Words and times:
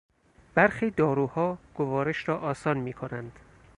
برخی 0.55 0.89
داروها 0.89 1.57
گوارش 1.73 2.29
را 2.29 2.37
آسان 2.39 2.77
میکنند. 2.77 3.39